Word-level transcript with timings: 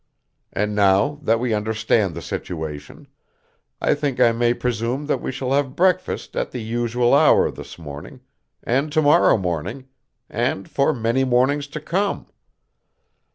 And 0.51 0.73
now 0.73 1.19
that 1.21 1.39
we 1.39 1.53
understand 1.53 2.15
the 2.15 2.23
situation, 2.23 3.05
I 3.79 3.93
think 3.93 4.19
I 4.19 4.31
may 4.31 4.55
presume 4.55 5.05
that 5.05 5.21
we 5.21 5.31
shall 5.31 5.53
have 5.53 5.75
breakfast 5.75 6.35
at 6.35 6.49
the 6.49 6.59
usual 6.59 7.13
hour 7.13 7.51
this 7.51 7.77
morning, 7.77 8.21
and 8.63 8.91
to 8.93 9.01
morrow 9.03 9.37
morning, 9.37 9.89
and 10.27 10.67
for 10.67 10.91
many 10.91 11.23
mornings 11.23 11.67
to 11.67 11.79
come. 11.79 12.25